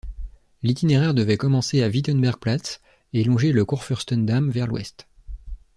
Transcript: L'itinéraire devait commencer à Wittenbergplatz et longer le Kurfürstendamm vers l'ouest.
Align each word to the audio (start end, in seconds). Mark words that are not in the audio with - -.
L'itinéraire 0.63 1.13
devait 1.13 1.37
commencer 1.37 1.83
à 1.83 1.87
Wittenbergplatz 1.87 2.81
et 3.13 3.23
longer 3.23 3.51
le 3.51 3.65
Kurfürstendamm 3.65 4.49
vers 4.49 4.65
l'ouest. 4.65 5.07